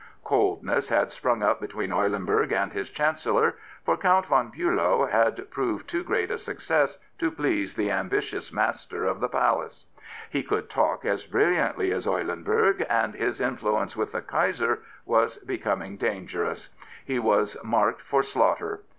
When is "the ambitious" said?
7.75-8.51